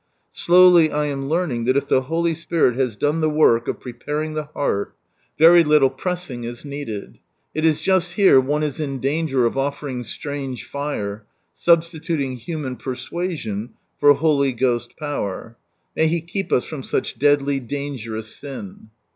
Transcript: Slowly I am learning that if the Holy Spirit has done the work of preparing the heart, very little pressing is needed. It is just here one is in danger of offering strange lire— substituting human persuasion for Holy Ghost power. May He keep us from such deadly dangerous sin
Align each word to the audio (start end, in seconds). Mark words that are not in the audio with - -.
Slowly 0.33 0.91
I 0.91 1.05
am 1.05 1.29
learning 1.29 1.65
that 1.65 1.77
if 1.77 1.87
the 1.87 2.01
Holy 2.01 2.33
Spirit 2.33 2.73
has 2.75 2.95
done 2.95 3.21
the 3.21 3.29
work 3.29 3.67
of 3.67 3.79
preparing 3.79 4.33
the 4.33 4.45
heart, 4.45 4.95
very 5.37 5.63
little 5.63 5.91
pressing 5.91 6.43
is 6.43 6.65
needed. 6.65 7.19
It 7.53 7.65
is 7.65 7.81
just 7.83 8.13
here 8.13 8.41
one 8.41 8.63
is 8.63 8.79
in 8.79 8.97
danger 8.99 9.45
of 9.45 9.59
offering 9.59 10.03
strange 10.03 10.67
lire— 10.73 11.27
substituting 11.67 12.31
human 12.37 12.77
persuasion 12.77 13.73
for 13.99 14.15
Holy 14.15 14.53
Ghost 14.53 14.97
power. 14.97 15.55
May 15.95 16.07
He 16.07 16.21
keep 16.21 16.51
us 16.51 16.63
from 16.63 16.81
such 16.81 17.19
deadly 17.19 17.59
dangerous 17.59 18.33
sin 18.35 18.89